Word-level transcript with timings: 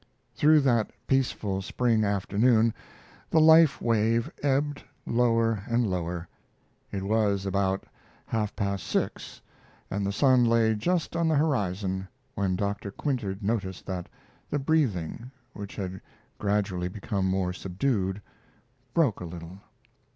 Through 0.33 0.61
that 0.61 0.89
peaceful 1.05 1.61
spring 1.61 2.03
afternoon 2.03 2.73
the 3.29 3.39
life 3.39 3.79
wave 3.79 4.31
ebbed 4.41 4.81
lower 5.05 5.61
and 5.67 5.85
lower. 5.85 6.27
It 6.91 7.03
was 7.03 7.45
about 7.45 7.83
half 8.25 8.55
past 8.55 8.83
six, 8.87 9.41
and 9.91 10.03
the 10.03 10.11
sun 10.11 10.43
lay 10.43 10.73
just 10.73 11.15
on 11.15 11.27
the 11.27 11.35
horizon 11.35 12.07
when 12.33 12.55
Dr. 12.55 12.89
Quintard 12.89 13.43
noticed 13.43 13.85
that 13.85 14.09
the 14.49 14.57
breathing, 14.57 15.29
which 15.53 15.75
had 15.75 16.01
gradually 16.39 16.87
become 16.87 17.27
more 17.27 17.53
subdued, 17.53 18.23
broke 18.95 19.19
a 19.19 19.25
little. 19.25 19.59